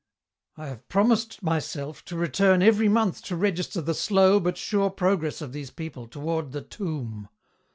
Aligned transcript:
"I 0.57 0.65
have 0.65 0.89
promised 0.89 1.43
myself 1.43 2.03
to 2.05 2.15
return 2.17 2.63
every 2.63 2.89
month 2.89 3.21
to 3.25 3.35
register 3.35 3.81
the 3.83 3.93
slow 3.93 4.39
but 4.39 4.57
sure 4.57 4.89
progress 4.89 5.41
of 5.41 5.53
these 5.53 5.69
people 5.69 6.07
toward 6.07 6.53
the 6.53 6.61
tomb." 6.63 7.29